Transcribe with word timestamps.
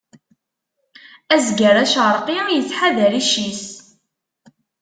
Azger 1.35 1.75
acerqi 1.83 2.35
ittḥadar 2.57 3.13
icc-is. 3.21 3.65